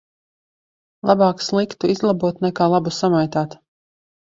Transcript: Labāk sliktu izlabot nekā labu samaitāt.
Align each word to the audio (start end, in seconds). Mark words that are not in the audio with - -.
Labāk 1.11 1.45
sliktu 1.49 1.95
izlabot 1.97 2.43
nekā 2.49 2.73
labu 2.77 2.99
samaitāt. 3.05 3.61